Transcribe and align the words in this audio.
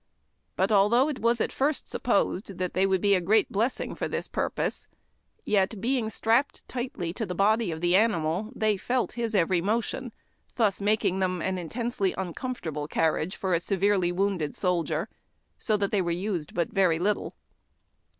But 0.55 0.71
although 0.71 1.09
it 1.09 1.19
was 1.19 1.39
at 1.39 1.51
first 1.53 1.87
supposed 1.87 2.57
that 2.57 2.73
they 2.73 2.87
would 2.87 3.01
be 3.01 3.13
a 3.13 3.21
great 3.21 3.51
blessing 3.51 3.93
for 3.93 4.07
this 4.07 4.27
purpose, 4.27 4.87
yet, 5.45 5.79
being 5.79 6.09
strapped 6.09 6.67
tightly 6.67 7.13
to 7.13 7.23
the 7.23 7.35
body 7.35 7.69
of 7.69 7.81
the 7.81 7.95
animal, 7.95 8.51
they 8.55 8.77
felt 8.77 9.11
his 9.11 9.35
every 9.35 9.61
motion, 9.61 10.11
thus 10.55 10.81
making 10.81 11.19
them 11.19 11.39
an 11.43 11.59
intensely 11.59 12.15
uncomfortable 12.17 12.87
carriage 12.87 13.35
for 13.35 13.53
a 13.53 13.59
severely 13.59 14.11
wounded 14.11 14.55
soldier, 14.57 15.07
so 15.59 15.77
that 15.77 15.91
they 15.91 16.01
were 16.01 16.09
used 16.09 16.55
but 16.55 16.73
very 16.73 16.97
little. 16.97 17.35